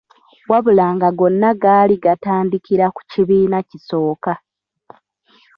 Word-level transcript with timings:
Wabula 0.49 0.85
nga 0.95 1.09
gonna 1.19 1.49
gaali 1.61 1.95
gatandikira 2.03 2.85
ku 2.95 3.01
kibiina 3.11 3.57
kisooka. 3.69 4.31